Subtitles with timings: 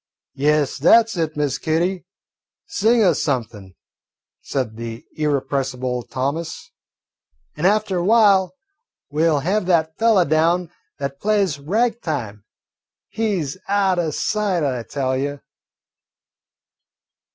[0.33, 2.07] "Yes, that 's it, Miss Kitty,
[2.65, 3.75] sing us something,"
[4.41, 6.71] said the irrepressible Thomas,
[7.55, 8.55] "an' after while
[9.11, 12.43] we 'll have that fellah down that plays 'Rag time.'
[13.09, 15.39] He 's out o' sight, I tell you."